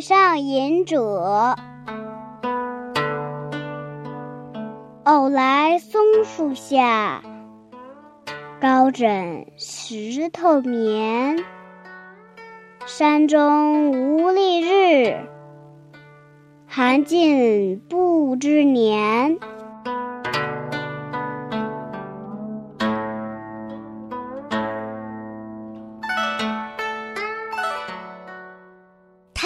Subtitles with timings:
[0.00, 1.56] 上隐者，
[5.04, 7.22] 偶来松树下，
[8.60, 11.44] 高枕石头眠。
[12.86, 15.16] 山中无历日，
[16.66, 19.38] 寒尽不知年。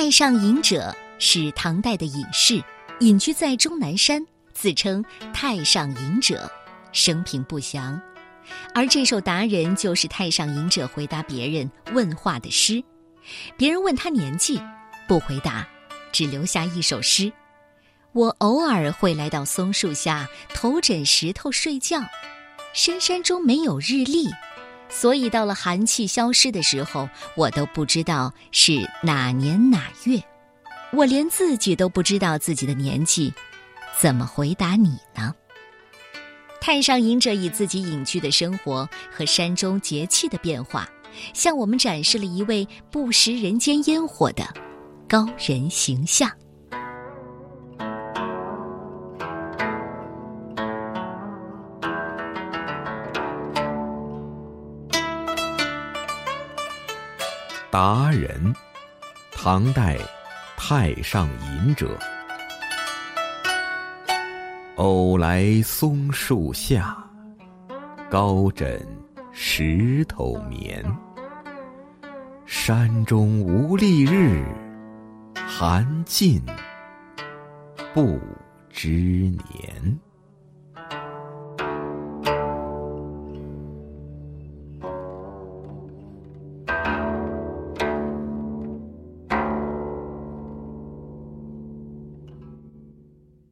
[0.00, 2.62] 太上隐者是唐代的隐士，
[3.00, 4.24] 隐居在终南山，
[4.54, 6.48] 自称太上隐者，
[6.92, 8.00] 生平不详。
[8.72, 12.80] 而这首达人就是太上隐者回答别人问话的诗。
[13.56, 14.62] 别人问他年纪，
[15.08, 15.66] 不回答，
[16.12, 17.32] 只留下一首诗：
[18.12, 22.00] 我偶尔会来到松树下，头枕石头睡觉。
[22.72, 24.28] 深山中没有日历。
[24.90, 30.20] 所以到了寒气消失的时候，我都不知道是哪年哪月，
[30.92, 33.32] 我连自己都不知道自己的年纪，
[33.98, 35.34] 怎么回答你呢？
[36.60, 40.88] 太上隐者以自己隐居的生活和山中节气的变化，
[41.32, 44.44] 向我们展示了一位不食人间烟火的
[45.08, 46.30] 高人形象。
[57.70, 58.54] 达人，
[59.30, 59.98] 唐代
[60.56, 61.98] 太上隐者。
[64.76, 66.96] 偶来松树下，
[68.08, 68.80] 高枕
[69.32, 70.82] 石头眠。
[72.46, 74.46] 山中无历日，
[75.46, 76.42] 寒尽
[77.92, 78.18] 不
[78.70, 80.00] 知年。